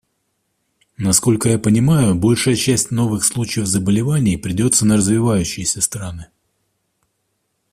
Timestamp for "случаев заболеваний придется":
3.23-4.83